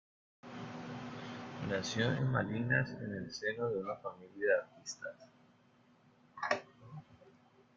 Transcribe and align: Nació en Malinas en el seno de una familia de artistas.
Nació 1.69 2.11
en 2.11 2.31
Malinas 2.31 2.89
en 2.89 3.13
el 3.17 3.31
seno 3.31 3.69
de 3.69 3.81
una 3.81 3.97
familia 3.97 4.47
de 4.47 4.61
artistas. 4.63 5.29